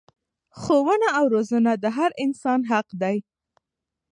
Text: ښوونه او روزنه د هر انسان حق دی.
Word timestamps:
ښوونه 0.59 1.07
او 1.17 1.23
روزنه 1.33 1.71
د 1.83 1.85
هر 1.97 2.11
انسان 2.25 2.59
حق 2.71 2.87
دی. 3.01 3.17